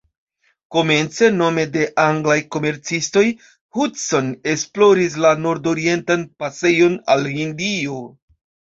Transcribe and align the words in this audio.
Komence, 0.75 1.29
nome 1.41 1.65
de 1.75 1.83
anglaj 2.05 2.37
komercistoj, 2.57 3.23
Hudson 3.77 4.33
esploris 4.57 5.21
la 5.29 5.37
nordorientan 5.45 6.29
pasejon 6.45 7.01
al 7.17 7.35
Hindio. 7.39 8.05